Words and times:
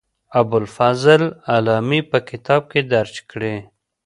ابوالفضل 0.39 1.21
علامي 1.53 1.99
په 2.11 2.17
کتاب 2.29 2.61
کې 2.71 2.81
درج 2.93 3.15
کړې. 3.31 3.55